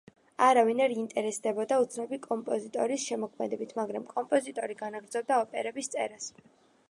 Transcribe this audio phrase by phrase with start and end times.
[0.43, 6.33] არავინ არ ინტერესდებოდა უცნობი კომპოზიტორის შემოქმედებით, მაგრამ კომპოზიტორი განაგრძობდა ოპერების წერას.